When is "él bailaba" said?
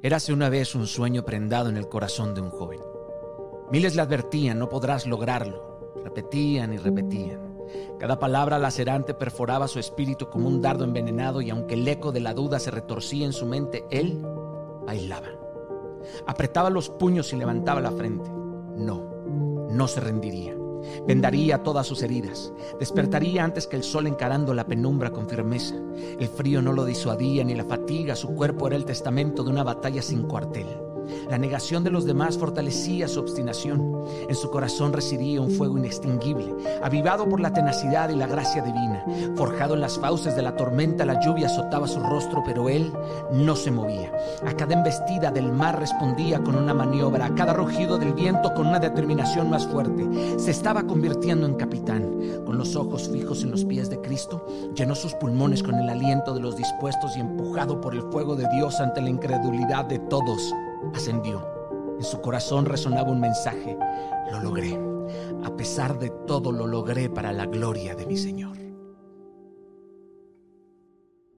13.90-15.28